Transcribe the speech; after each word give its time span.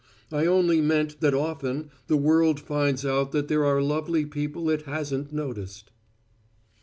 I 0.31 0.47
only 0.47 0.81
meant 0.81 1.19
that 1.19 1.35
often 1.35 1.91
the 2.07 2.17
world 2.17 2.59
finds 2.59 3.05
out 3.05 3.33
that 3.33 3.49
there 3.49 3.63
are 3.63 3.83
lovely 3.83 4.25
people 4.25 4.67
it 4.71 4.81
hasn't 4.87 5.31
noticed." 5.31 5.91